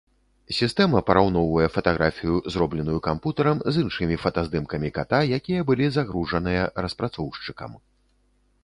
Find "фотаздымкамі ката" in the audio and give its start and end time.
4.23-5.19